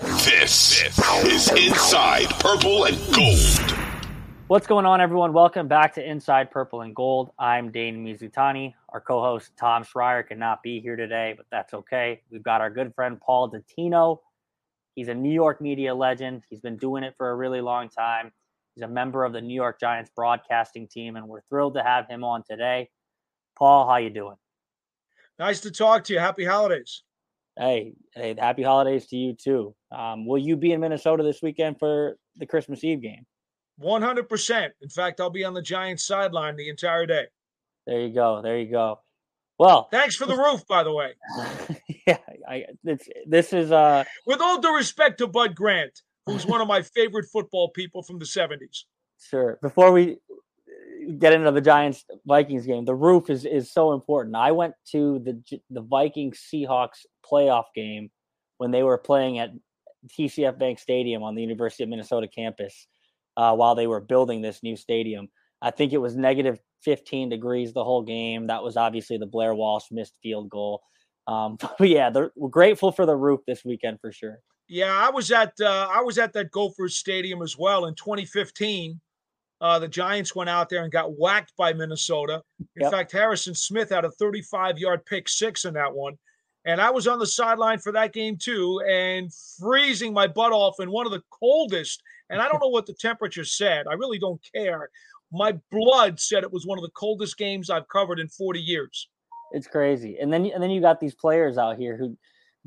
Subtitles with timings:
[0.00, 3.78] This is Inside Purple and Gold.
[4.48, 5.32] What's going on, everyone?
[5.32, 7.30] Welcome back to Inside Purple and Gold.
[7.38, 8.74] I'm Dane Mizutani.
[8.88, 12.22] Our co host, Tom Schreier, cannot be here today, but that's okay.
[12.28, 14.18] We've got our good friend, Paul Dottino.
[14.96, 16.42] He's a New York media legend.
[16.50, 18.32] He's been doing it for a really long time.
[18.74, 22.08] He's a member of the New York Giants broadcasting team, and we're thrilled to have
[22.08, 22.90] him on today.
[23.56, 24.36] Paul, how you doing?
[25.38, 26.18] Nice to talk to you.
[26.18, 27.02] Happy holidays.
[27.56, 29.74] Hey, hey, happy holidays to you too.
[29.92, 33.26] Um, will you be in Minnesota this weekend for the Christmas Eve game?
[33.80, 34.68] 100%.
[34.82, 37.26] In fact, I'll be on the Giants sideline the entire day.
[37.86, 38.40] There you go.
[38.42, 39.00] There you go.
[39.58, 41.12] Well, thanks for the roof, by the way.
[42.06, 46.60] yeah, I, it's, this is uh with all due respect to Bud Grant, who's one
[46.60, 48.84] of my favorite football people from the 70s.
[49.20, 49.58] Sure.
[49.62, 50.18] Before we
[51.18, 54.34] get into the Giants Vikings game, the roof is is so important.
[54.34, 58.10] I went to the the Vikings Seahawks playoff game
[58.58, 59.50] when they were playing at
[60.18, 62.86] TCF Bank Stadium on the University of Minnesota campus
[63.36, 65.28] uh, while they were building this new stadium.
[65.62, 68.48] I think it was negative 15 degrees the whole game.
[68.48, 70.82] That was obviously the Blair Walsh missed field goal.
[71.26, 74.38] Um, but yeah, we're grateful for the roof this weekend for sure.
[74.68, 78.98] Yeah, I was at uh, I was at that Gophers Stadium as well in 2015.
[79.60, 82.42] Uh, the Giants went out there and got whacked by Minnesota.
[82.76, 82.90] In yep.
[82.90, 86.14] fact, Harrison Smith had a 35 yard pick six in that one.
[86.66, 90.80] And I was on the sideline for that game too, and freezing my butt off
[90.80, 92.02] in one of the coldest.
[92.30, 93.86] And I don't know what the temperature said.
[93.86, 94.88] I really don't care.
[95.30, 99.08] My blood said it was one of the coldest games I've covered in 40 years.
[99.52, 100.18] It's crazy.
[100.20, 102.16] And then and then you got these players out here who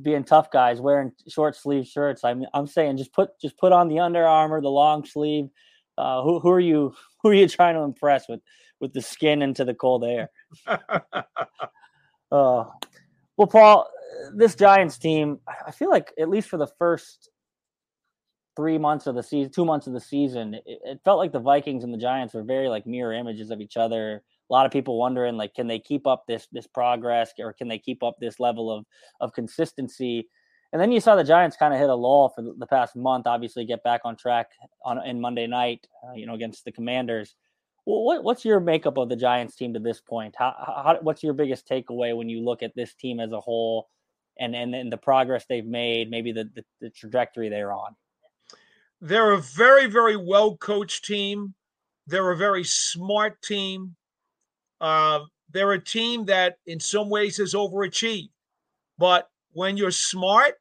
[0.01, 2.23] being tough guys wearing short sleeve shirts.
[2.23, 5.49] I'm I'm saying just put just put on the Under Armour, the long sleeve.
[5.97, 6.93] Uh, who who are you
[7.23, 8.41] who are you trying to impress with
[8.79, 10.29] with the skin into the cold air?
[12.31, 12.65] uh,
[13.37, 13.87] well, Paul,
[14.33, 17.29] this Giants team, I feel like at least for the first
[18.55, 21.39] three months of the season, two months of the season, it, it, felt like the
[21.39, 24.23] Vikings and the Giants were very like mirror images of each other.
[24.49, 27.67] A lot of people wondering like, can they keep up this this progress, or can
[27.67, 28.85] they keep up this level of
[29.21, 30.27] of consistency?
[30.73, 33.27] And then you saw the Giants kind of hit a lull for the past month.
[33.27, 34.47] Obviously, get back on track
[34.83, 37.35] on in Monday night, uh, you know, against the Commanders
[37.87, 40.35] what, what's your makeup of the Giants team to this point?
[40.37, 43.87] How, how, what's your biggest takeaway when you look at this team as a whole,
[44.37, 47.95] and and, and the progress they've made, maybe the, the, the trajectory they're on?
[48.99, 51.53] They're a very very well coached team.
[52.07, 53.95] They're a very smart team.
[54.79, 55.21] Uh,
[55.51, 58.29] they're a team that, in some ways, has overachieved.
[58.97, 60.55] But when you're smart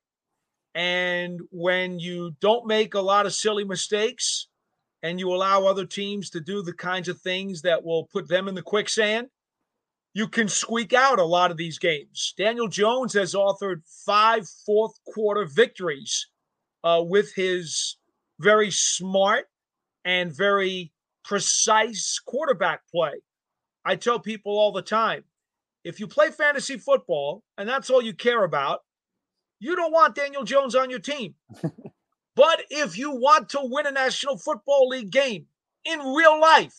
[0.74, 4.48] and when you don't make a lot of silly mistakes
[5.02, 8.48] and you allow other teams to do the kinds of things that will put them
[8.48, 9.28] in the quicksand,
[10.14, 12.32] you can squeak out a lot of these games.
[12.38, 16.26] Daniel Jones has authored five fourth quarter victories
[16.84, 17.96] uh, with his
[18.40, 19.46] very smart
[20.04, 20.92] and very
[21.24, 23.14] precise quarterback play.
[23.84, 25.24] I tell people all the time
[25.84, 28.80] if you play fantasy football and that's all you care about,
[29.60, 31.34] you don't want Daniel Jones on your team.
[32.36, 35.46] But if you want to win a National Football League game
[35.84, 36.76] in real life,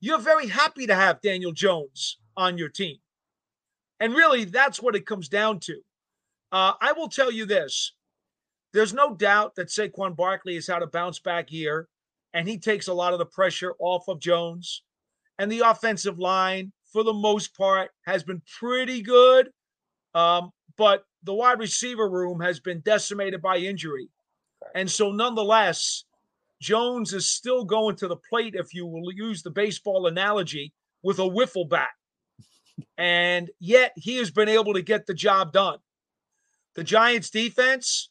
[0.00, 2.98] you're very happy to have Daniel Jones on your team.
[3.98, 5.80] And really, that's what it comes down to.
[6.52, 7.92] Uh, I will tell you this
[8.74, 11.88] there's no doubt that Saquon Barkley has had a bounce back year,
[12.34, 14.82] and he takes a lot of the pressure off of Jones.
[15.38, 19.48] And the offensive line, for the most part, has been pretty good.
[20.14, 24.10] Um, but the wide receiver room has been decimated by injury.
[24.74, 26.04] And so, nonetheless,
[26.60, 30.72] Jones is still going to the plate, if you will use the baseball analogy,
[31.02, 31.88] with a wiffle bat.
[32.96, 35.78] And yet, he has been able to get the job done.
[36.74, 38.10] The Giants' defense,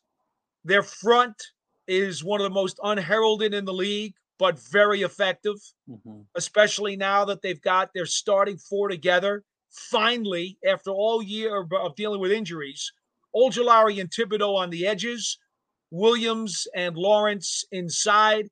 [0.63, 1.41] Their front
[1.87, 5.57] is one of the most unheralded in the league, but very effective,
[5.89, 6.21] mm-hmm.
[6.35, 9.43] especially now that they've got their starting four together.
[9.69, 12.91] Finally, after all year of dealing with injuries,
[13.35, 15.37] Ojulari and Thibodeaux on the edges,
[15.91, 18.47] Williams and Lawrence inside.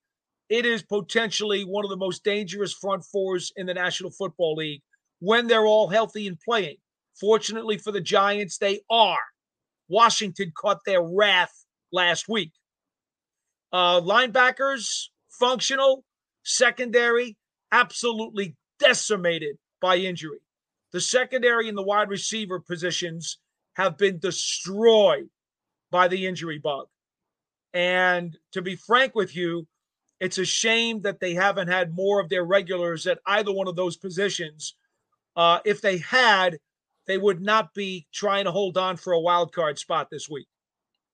[0.50, 4.82] It is potentially one of the most dangerous front fours in the National Football League
[5.20, 6.78] when they're all healthy and playing.
[7.20, 9.18] Fortunately for the Giants, they are.
[9.88, 11.54] Washington caught their wrath
[11.92, 12.52] last week.
[13.72, 15.08] Uh, linebackers,
[15.40, 16.04] functional.
[16.44, 17.38] Secondary,
[17.72, 20.40] absolutely decimated by injury.
[20.92, 23.38] The secondary and the wide receiver positions
[23.76, 25.30] have been destroyed
[25.92, 26.88] by the injury bug.
[27.74, 29.68] And to be frank with you,
[30.20, 33.76] it's a shame that they haven't had more of their regulars at either one of
[33.76, 34.76] those positions.
[35.36, 36.60] Uh, if they had,
[37.08, 40.48] they would not be trying to hold on for a wild card spot this week.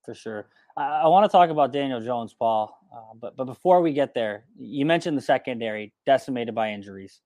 [0.04, 0.48] For sure.
[0.76, 2.78] I, I want to talk about Daniel Jones, Paul.
[2.96, 7.22] Uh, but but before we get there, you mentioned the secondary decimated by injuries.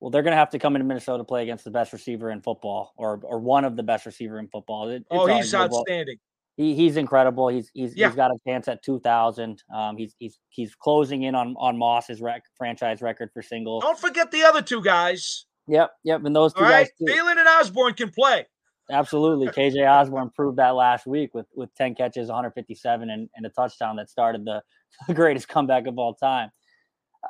[0.00, 2.30] Well, they're going to have to come into Minnesota to play against the best receiver
[2.30, 4.88] in football, or or one of the best receiver in football.
[4.88, 5.78] It, oh, he's arguable.
[5.78, 6.18] outstanding.
[6.56, 7.48] He, he's incredible.
[7.48, 8.08] He's he's yeah.
[8.08, 9.62] he's got a chance at two thousand.
[9.74, 13.82] Um, he's he's he's closing in on on Moss's rec- franchise record for singles.
[13.82, 15.46] Don't forget the other two guys.
[15.68, 16.88] Yep, yep, and those two All guys.
[17.00, 17.16] Right?
[17.16, 18.46] Thielen and Osborn can play.
[18.90, 23.48] Absolutely, KJ Osborn proved that last week with with ten catches, 157, and, and a
[23.48, 24.60] touchdown that started the,
[25.08, 26.50] the greatest comeback of all time.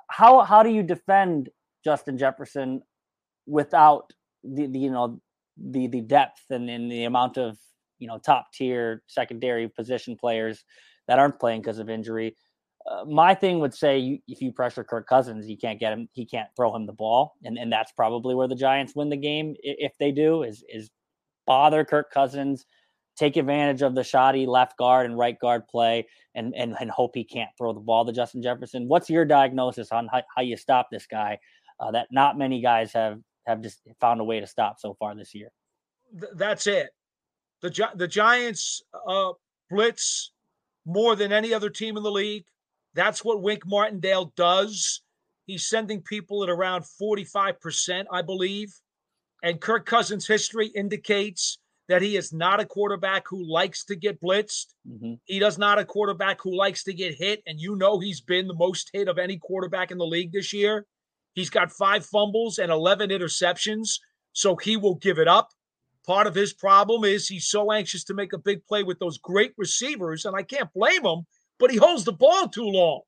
[0.08, 1.50] How how do you defend
[1.84, 2.82] Justin Jefferson
[3.46, 5.20] without the, the you know
[5.56, 7.58] the the depth and, and the amount of
[8.02, 10.64] you know top tier secondary position players
[11.06, 12.36] that aren't playing because of injury.
[12.84, 16.08] Uh, my thing would say you, if you pressure Kirk Cousins, you can't get him.
[16.12, 19.16] He can't throw him the ball, and and that's probably where the Giants win the
[19.16, 20.42] game if they do.
[20.42, 20.90] Is is
[21.46, 22.66] bother Kirk Cousins,
[23.16, 27.12] take advantage of the shoddy left guard and right guard play, and and and hope
[27.14, 28.88] he can't throw the ball to Justin Jefferson.
[28.88, 31.38] What's your diagnosis on how, how you stop this guy?
[31.78, 35.14] Uh, that not many guys have have just found a way to stop so far
[35.14, 35.52] this year.
[36.34, 36.90] That's it
[37.62, 39.32] the the Giants uh,
[39.70, 40.32] blitz
[40.84, 42.44] more than any other team in the league.
[42.94, 45.02] That's what Wink Martindale does.
[45.46, 48.72] He's sending people at around 45%, I believe.
[49.42, 54.20] And Kirk Cousins' history indicates that he is not a quarterback who likes to get
[54.20, 54.66] blitzed.
[54.88, 55.14] Mm-hmm.
[55.24, 57.42] He does not a quarterback who likes to get hit.
[57.46, 60.52] And you know he's been the most hit of any quarterback in the league this
[60.52, 60.86] year.
[61.34, 63.98] He's got five fumbles and 11 interceptions.
[64.32, 65.50] So he will give it up.
[66.06, 69.18] Part of his problem is he's so anxious to make a big play with those
[69.18, 71.26] great receivers, and I can't blame him,
[71.58, 73.02] but he holds the ball too long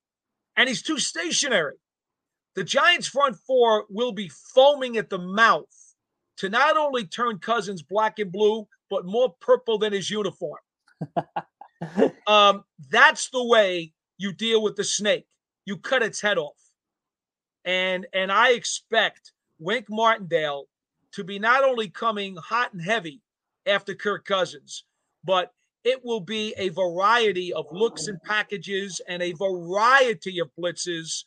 [0.57, 1.77] and he's too stationary.
[2.55, 5.95] The Giants' front four will be foaming at the mouth
[6.39, 10.61] to not only turn Cousins black and blue, but more purple than his uniform.
[12.27, 15.27] um, that's the way you deal with the snake.
[15.65, 16.53] You cut its head off.
[17.65, 20.67] And and I expect Wink Martindale
[21.15, 23.21] to be not only coming hot and heavy
[23.67, 24.85] after Kirk Cousins,
[25.25, 25.53] but
[25.85, 31.25] it will be a variety of looks and packages and a variety of blitzes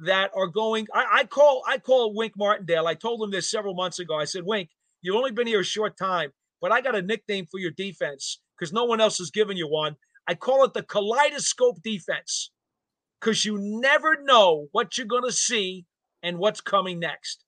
[0.00, 0.86] that are going.
[0.92, 2.86] I, I, call I call Wink Martindale.
[2.86, 4.16] I told him this several months ago.
[4.16, 4.70] I said, Wink,
[5.02, 6.30] you've only been here a short time,
[6.60, 9.68] but I got a nickname for your defense because no one else has given you
[9.68, 9.96] one.
[10.26, 12.50] I call it the kaleidoscope defense
[13.20, 15.84] because you never know what you're going to see
[16.22, 17.43] and what's coming next.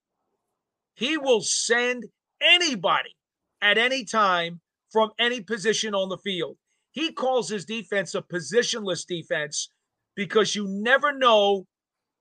[0.97, 2.07] He will send
[2.41, 3.15] anybody
[3.63, 4.61] at any time
[4.91, 6.57] from any position on the field.
[6.91, 9.71] He calls his defense a positionless defense
[10.15, 11.67] because you never know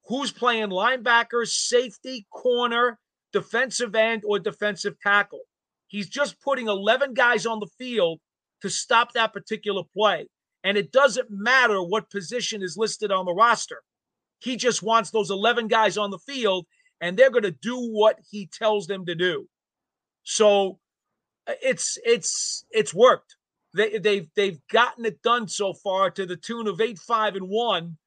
[0.08, 3.00] who's playing linebacker, safety, corner,
[3.32, 5.42] defensive end, or defensive tackle.
[5.88, 8.20] He's just putting 11 guys on the field
[8.62, 10.28] to stop that particular play.
[10.66, 13.82] And it doesn't matter what position is listed on the roster.
[14.40, 16.66] He just wants those 11 guys on the field
[17.06, 19.48] and they're going to do what he tells them to do.
[20.24, 20.80] So
[21.48, 23.36] it's it's it's worked.
[23.76, 27.48] They they've they've gotten it done so far to the tune of eight five and
[27.48, 27.98] one,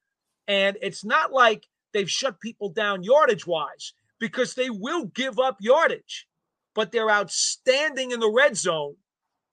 [0.48, 5.58] and it's not like they've shut people down yardage wise because they will give up
[5.60, 6.26] yardage,
[6.74, 8.96] but they're outstanding in the red zone.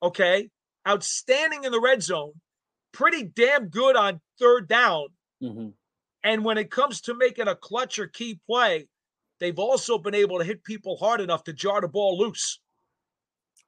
[0.01, 0.49] Okay,
[0.87, 2.33] outstanding in the red zone,
[2.93, 5.09] pretty damn good on third down.
[5.43, 5.67] Mm-hmm.
[6.23, 8.87] And when it comes to making a clutch or key play,
[9.39, 12.59] they've also been able to hit people hard enough to jar the ball loose.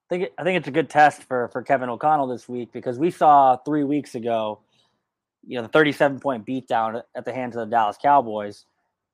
[0.09, 2.97] I think I think it's a good test for for Kevin O'Connell this week because
[2.97, 4.61] we saw three weeks ago,
[5.45, 8.65] you know, the 37 point beatdown at the hands of the Dallas Cowboys.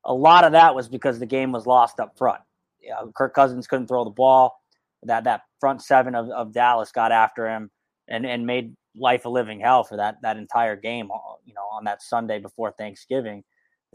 [0.06, 2.42] A lot of that was because the game was lost up front.
[2.80, 4.60] You know, Kirk Cousins couldn't throw the ball.
[5.04, 7.72] That that front seven of, of Dallas got after him
[8.08, 11.10] and and made life a living hell for that that entire game.
[11.46, 13.44] You know, on that Sunday before Thanksgiving.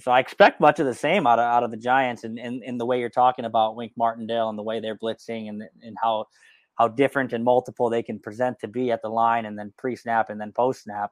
[0.00, 2.46] So I expect much of the same out of out of the Giants, and in,
[2.46, 5.62] in, in, the way you're talking about Wink Martindale and the way they're blitzing, and
[5.82, 6.26] and how
[6.76, 9.96] how different and multiple they can present to be at the line, and then pre
[9.96, 11.10] snap and then post snap.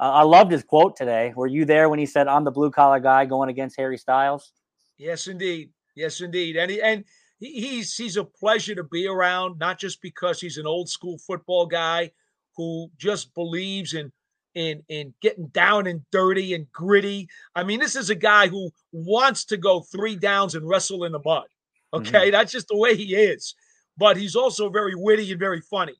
[0.00, 1.32] Uh, I loved his quote today.
[1.36, 4.52] Were you there when he said, "I'm the blue collar guy going against Harry Styles"?
[4.98, 5.70] Yes, indeed.
[5.94, 6.56] Yes, indeed.
[6.56, 7.04] And he, and
[7.38, 11.66] he's he's a pleasure to be around, not just because he's an old school football
[11.66, 12.10] guy
[12.56, 14.12] who just believes in
[14.54, 17.28] in in getting down and dirty and gritty.
[17.54, 21.12] I mean, this is a guy who wants to go three downs and wrestle in
[21.12, 21.44] the mud.
[21.92, 22.30] Okay, mm-hmm.
[22.32, 23.54] that's just the way he is.
[23.96, 25.94] But he's also very witty and very funny.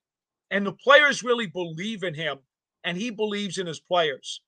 [0.51, 2.39] And the players really believe in him
[2.83, 4.41] and he believes in his players.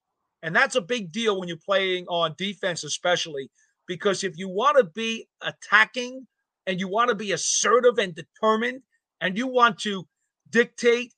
[0.44, 3.50] And that's a big deal when you're playing on defense, especially
[3.88, 6.28] because if you want to be attacking
[6.68, 8.82] and you want to be assertive and determined
[9.22, 10.06] and you want to
[10.50, 11.14] dictate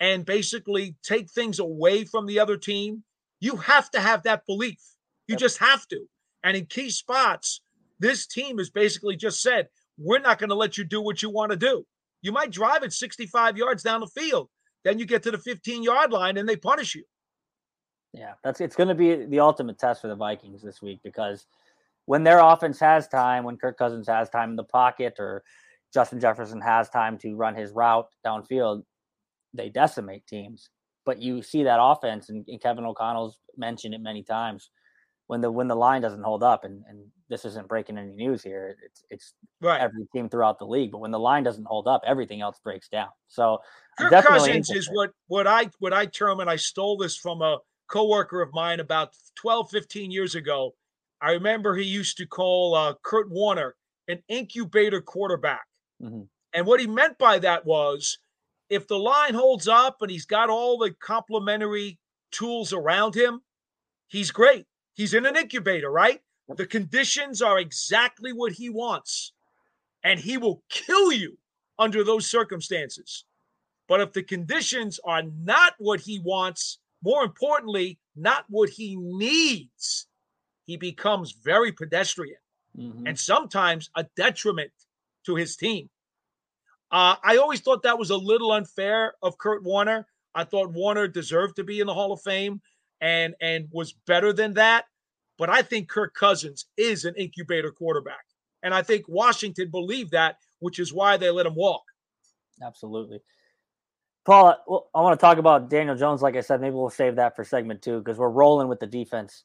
[0.00, 3.04] and basically take things away from the other team,
[3.38, 4.80] you have to have that belief.
[5.28, 6.06] You just have to.
[6.42, 7.60] And in key spots,
[7.98, 11.30] this team has basically just said, we're not going to let you do what you
[11.30, 11.84] want to do.
[12.22, 14.48] You might drive it 65 yards down the field,
[14.84, 17.04] then you get to the 15 yard line and they punish you.
[18.12, 21.46] Yeah, that's it's going to be the ultimate test for the Vikings this week because
[22.06, 25.44] when their offense has time, when Kirk Cousins has time in the pocket or
[25.94, 28.82] Justin Jefferson has time to run his route downfield,
[29.54, 30.70] they decimate teams.
[31.06, 34.70] But you see that offense, and, and Kevin O'Connell's mentioned it many times
[35.30, 38.42] when the when the line doesn't hold up, and, and this isn't breaking any news
[38.42, 38.76] here.
[38.84, 39.80] It's it's right.
[39.80, 42.88] every team throughout the league, but when the line doesn't hold up, everything else breaks
[42.88, 43.10] down.
[43.28, 43.58] So
[43.96, 47.58] Kirk Cousins is what what I what I term, and I stole this from a
[47.88, 50.74] coworker of mine about 12, 15 years ago.
[51.22, 53.76] I remember he used to call uh, Kurt Warner
[54.08, 55.66] an incubator quarterback,
[56.02, 56.22] mm-hmm.
[56.54, 58.18] and what he meant by that was
[58.70, 61.98] if the line holds up and he's got all the complementary
[62.30, 63.42] tools around him,
[64.06, 64.66] he's great.
[64.94, 66.20] He's in an incubator, right?
[66.56, 69.32] The conditions are exactly what he wants,
[70.02, 71.36] and he will kill you
[71.78, 73.24] under those circumstances.
[73.88, 80.06] But if the conditions are not what he wants, more importantly, not what he needs,
[80.66, 82.38] he becomes very pedestrian
[82.78, 83.06] mm-hmm.
[83.06, 84.70] and sometimes a detriment
[85.26, 85.88] to his team.
[86.90, 90.06] Uh, I always thought that was a little unfair of Kurt Warner.
[90.34, 92.60] I thought Warner deserved to be in the Hall of Fame
[93.00, 94.86] and and was better than that.
[95.38, 98.24] But I think Kirk Cousins is an incubator quarterback.
[98.62, 101.82] And I think Washington believed that, which is why they let him walk.
[102.62, 103.20] Absolutely.
[104.26, 106.20] Paul, I want to talk about Daniel Jones.
[106.20, 108.86] Like I said, maybe we'll save that for segment two because we're rolling with the
[108.86, 109.44] defense.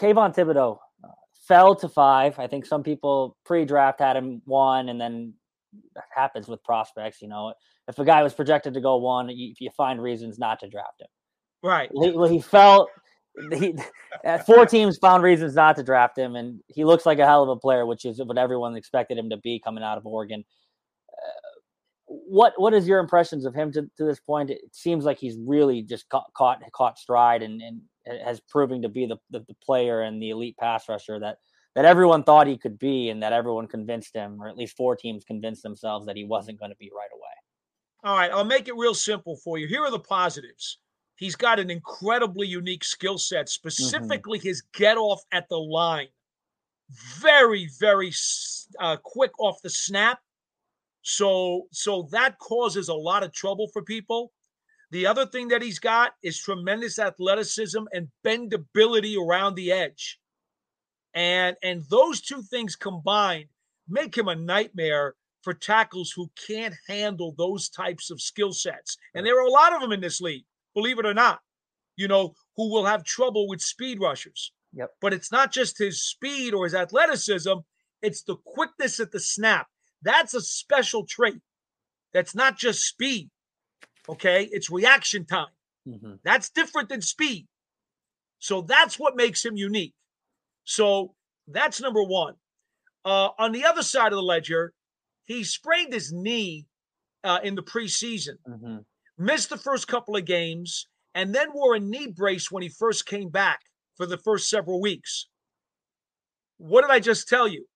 [0.00, 1.08] Kayvon Thibodeaux uh,
[1.46, 2.38] fell to five.
[2.38, 5.34] I think some people pre-draft had him one, and then
[6.14, 7.22] happens with prospects.
[7.22, 7.54] You know,
[7.88, 11.00] if a guy was projected to go one, you, you find reasons not to draft
[11.00, 11.08] him.
[11.62, 11.90] Right.
[11.92, 12.88] He, well, he fell
[13.52, 13.74] he
[14.46, 17.48] four teams found reasons not to draft him, and he looks like a hell of
[17.48, 20.44] a player, which is what everyone expected him to be coming out of Oregon.
[21.10, 21.60] Uh,
[22.08, 24.50] what what is your impressions of him to, to this point?
[24.50, 27.80] It seems like he's really just caught caught, caught stride and, and
[28.24, 31.38] has proving to be the, the, the player and the elite pass rusher that
[31.74, 34.96] that everyone thought he could be, and that everyone convinced him, or at least four
[34.96, 37.30] teams convinced themselves that he wasn't going to be right away.
[38.02, 39.66] All right, I'll make it real simple for you.
[39.66, 40.78] Here are the positives.
[41.16, 43.48] He's got an incredibly unique skill set, mm-hmm.
[43.48, 44.48] specifically mm-hmm.
[44.48, 46.08] his get off at the line.
[47.20, 48.10] Very, very
[48.80, 50.18] uh, quick off the snap.
[51.02, 54.32] So, so that causes a lot of trouble for people.
[54.90, 60.18] The other thing that he's got is tremendous athleticism and bendability around the edge.
[61.14, 63.46] And and those two things combined
[63.88, 68.96] make him a nightmare for tackles who can't handle those types of skill sets.
[69.14, 71.40] And there are a lot of them in this league believe it or not,
[71.96, 74.52] you know, who will have trouble with speed rushers.
[74.72, 74.90] Yep.
[75.00, 77.52] But it's not just his speed or his athleticism,
[78.02, 79.66] it's the quickness at the snap.
[80.02, 81.40] That's a special trait.
[82.12, 83.30] That's not just speed.
[84.08, 84.48] Okay.
[84.50, 85.52] It's reaction time.
[85.86, 86.14] Mm-hmm.
[86.24, 87.46] That's different than speed.
[88.38, 89.94] So that's what makes him unique.
[90.70, 91.14] So
[91.48, 92.34] that's number one.
[93.04, 94.72] Uh, on the other side of the ledger,
[95.24, 96.66] he sprained his knee
[97.24, 98.34] uh, in the preseason.
[98.48, 98.78] Mm-hmm
[99.20, 103.06] missed the first couple of games, and then wore a knee brace when he first
[103.06, 103.60] came back
[103.96, 105.28] for the first several weeks.
[106.56, 107.66] What did I just tell you?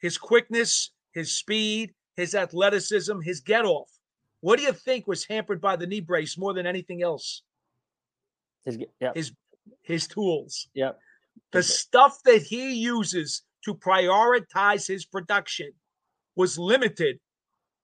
[0.00, 3.90] His quickness, his speed, his athleticism, his get off.
[4.40, 7.42] What do you think was hampered by the knee brace more than anything else?
[8.64, 8.78] His
[9.14, 9.32] his
[9.82, 10.68] his tools.
[10.74, 10.98] Yep.
[11.52, 15.72] The stuff that he uses to prioritize his production
[16.34, 17.18] was limited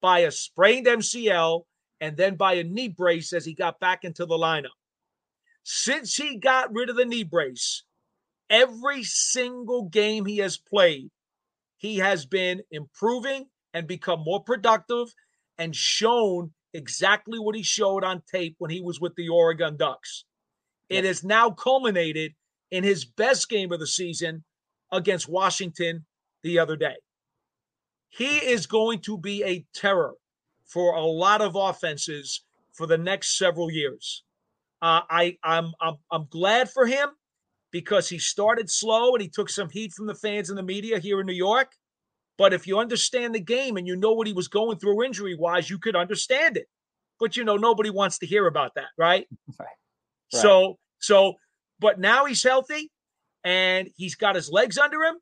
[0.01, 1.63] by a sprained MCL
[2.01, 4.77] and then by a knee brace as he got back into the lineup.
[5.65, 7.85] since he got rid of the knee brace,
[8.51, 11.09] every single game he has played,
[11.77, 15.15] he has been improving and become more productive
[15.59, 20.25] and shown exactly what he showed on tape when he was with the Oregon Ducks.
[20.89, 22.35] It has now culminated
[22.73, 24.43] in his best game of the season
[24.91, 26.05] against Washington
[26.43, 26.97] the other day.
[28.09, 30.15] He is going to be a terror
[30.67, 34.25] for a lot of offenses for the next several years.
[34.81, 37.11] Uh, I I'm, I'm I'm glad for him
[37.71, 40.99] because he started slow and he took some heat from the fans and the media
[40.99, 41.73] here in New York.
[42.39, 45.37] But if you understand the game and you know what he was going through injury
[45.39, 46.67] wise, you could understand it.
[47.21, 49.27] But you know, nobody wants to hear about that, right?
[50.35, 50.41] Right.
[50.41, 51.35] So, so,
[51.83, 52.91] but now he's healthy
[53.45, 55.17] and he's got his legs under him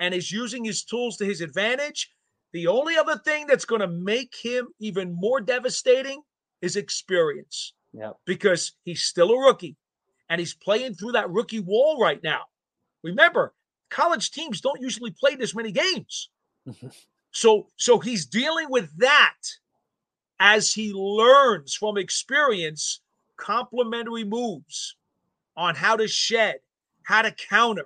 [0.00, 2.10] and is using his tools to his advantage.
[2.52, 6.20] The only other thing that's going to make him even more devastating
[6.60, 7.74] is experience.
[7.92, 8.10] Yeah.
[8.26, 9.76] Because he's still a rookie
[10.28, 12.40] and he's playing through that rookie wall right now.
[13.04, 13.54] Remember,
[13.88, 16.28] college teams don't usually play this many games.
[17.30, 19.36] so so he's dealing with that
[20.40, 23.00] as he learns from experience
[23.36, 24.96] complementary moves
[25.60, 26.56] on how to shed,
[27.02, 27.84] how to counter.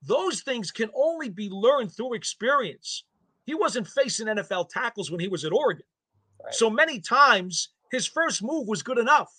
[0.00, 3.04] Those things can only be learned through experience.
[3.46, 5.84] He wasn't facing NFL tackles when he was at Oregon.
[6.42, 6.54] Right.
[6.54, 9.32] So many times his first move was good enough.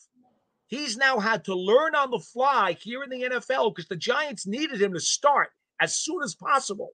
[0.67, 4.45] He's now had to learn on the fly here in the NFL because the Giants
[4.45, 5.49] needed him to start
[5.79, 6.89] as soon as possible.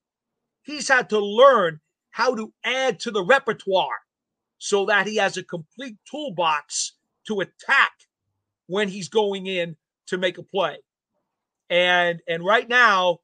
[0.62, 1.80] He's had to learn
[2.12, 4.00] how to add to the repertoire
[4.60, 6.94] so that he has a complete toolbox
[7.28, 7.94] to attack
[8.68, 9.76] when he's going in
[10.08, 10.78] to make a play.
[11.70, 13.20] And and right now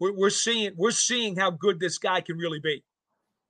[0.00, 2.82] we're, we're seeing we're seeing how good this guy can really be.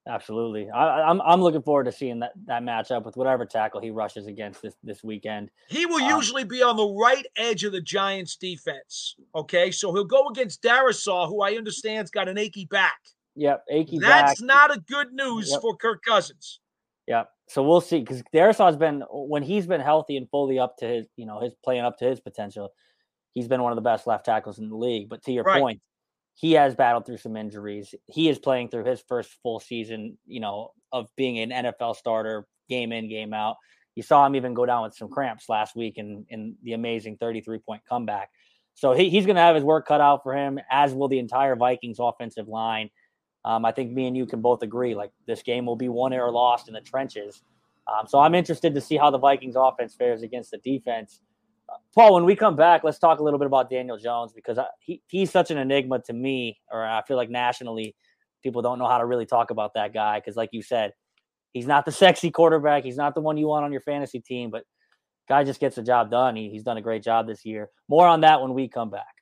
[0.09, 0.69] Absolutely.
[0.69, 3.91] I, am I'm, I'm looking forward to seeing that that matchup with whatever tackle he
[3.91, 5.51] rushes against this this weekend.
[5.69, 9.15] He will um, usually be on the right edge of the Giants defense.
[9.35, 12.99] Okay, so he'll go against Darrisaw, who I understand's got an achy back.
[13.37, 14.47] Yep, achy That's back.
[14.47, 15.61] not a good news yep.
[15.61, 16.61] for Kirk Cousins.
[17.07, 17.29] Yep.
[17.49, 21.07] So we'll see because Darrisaw's been when he's been healthy and fully up to his,
[21.17, 22.73] you know, his playing up to his potential.
[23.35, 25.09] He's been one of the best left tackles in the league.
[25.09, 25.61] But to your right.
[25.61, 25.81] point,
[26.35, 27.95] he has battled through some injuries.
[28.07, 32.47] He is playing through his first full season, you know, of being an NFL starter,
[32.69, 33.57] game in, game out.
[33.95, 37.17] You saw him even go down with some cramps last week in in the amazing
[37.19, 38.31] 33 point comeback.
[38.75, 41.19] So he, he's going to have his work cut out for him, as will the
[41.19, 42.89] entire Vikings offensive line.
[43.45, 46.13] Um, I think me and you can both agree like this game will be won
[46.13, 47.43] or lost in the trenches.
[47.89, 51.21] Um, so I'm interested to see how the Vikings offense fares against the defense.
[51.69, 54.59] Uh, Paul, when we come back, let's talk a little bit about Daniel Jones because
[54.59, 57.97] I, he, he's such an enigma to me, or I feel like nationally,
[58.43, 60.93] people don't know how to really talk about that guy because, like you said,
[61.53, 62.85] he's not the sexy quarterback.
[62.85, 64.65] He's not the one you want on your fantasy team, but
[65.29, 66.37] guy just gets the job done.
[66.37, 67.71] He, he's done a great job this year.
[67.89, 69.22] More on that when we come back.